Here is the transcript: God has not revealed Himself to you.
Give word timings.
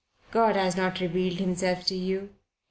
God 0.31 0.55
has 0.55 0.75
not 0.75 0.99
revealed 0.99 1.37
Himself 1.37 1.83
to 1.85 1.95
you. 1.95 2.33